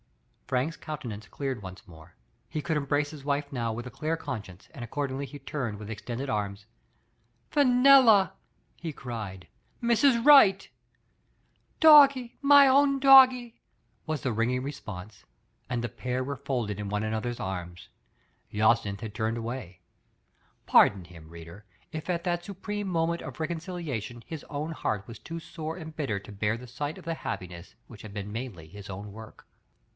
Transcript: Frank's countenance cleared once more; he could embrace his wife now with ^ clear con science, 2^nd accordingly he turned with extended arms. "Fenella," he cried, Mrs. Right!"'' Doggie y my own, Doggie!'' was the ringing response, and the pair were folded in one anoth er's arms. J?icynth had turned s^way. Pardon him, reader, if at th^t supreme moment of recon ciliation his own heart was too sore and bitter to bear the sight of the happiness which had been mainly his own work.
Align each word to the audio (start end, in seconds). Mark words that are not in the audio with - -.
Frank's 0.47 0.75
countenance 0.75 1.27
cleared 1.29 1.61
once 1.61 1.87
more; 1.87 2.15
he 2.49 2.61
could 2.61 2.75
embrace 2.75 3.11
his 3.11 3.23
wife 3.23 3.53
now 3.53 3.71
with 3.71 3.85
^ 3.85 3.91
clear 3.91 4.17
con 4.17 4.43
science, 4.43 4.67
2^nd 4.73 4.83
accordingly 4.83 5.25
he 5.25 5.39
turned 5.39 5.77
with 5.77 5.89
extended 5.91 6.27
arms. 6.29 6.65
"Fenella," 7.51 8.33
he 8.77 8.91
cried, 8.91 9.47
Mrs. 9.81 10.25
Right!"'' 10.25 10.67
Doggie 11.79 12.33
y 12.33 12.33
my 12.41 12.67
own, 12.67 12.99
Doggie!'' 12.99 13.61
was 14.05 14.21
the 14.23 14.33
ringing 14.33 14.63
response, 14.63 15.23
and 15.69 15.81
the 15.83 15.87
pair 15.87 16.21
were 16.21 16.35
folded 16.35 16.79
in 16.81 16.89
one 16.89 17.03
anoth 17.03 17.27
er's 17.27 17.39
arms. 17.39 17.87
J?icynth 18.51 18.99
had 19.01 19.13
turned 19.15 19.37
s^way. 19.37 19.77
Pardon 20.65 21.05
him, 21.05 21.29
reader, 21.29 21.63
if 21.93 22.09
at 22.09 22.25
th^t 22.25 22.43
supreme 22.43 22.87
moment 22.87 23.21
of 23.21 23.39
recon 23.39 23.59
ciliation 23.59 24.23
his 24.25 24.43
own 24.49 24.71
heart 24.71 25.07
was 25.07 25.19
too 25.19 25.39
sore 25.39 25.77
and 25.77 25.95
bitter 25.95 26.19
to 26.19 26.31
bear 26.31 26.57
the 26.57 26.67
sight 26.67 26.97
of 26.97 27.05
the 27.05 27.13
happiness 27.13 27.75
which 27.87 28.01
had 28.01 28.13
been 28.13 28.31
mainly 28.33 28.67
his 28.67 28.89
own 28.89 29.13
work. 29.13 29.47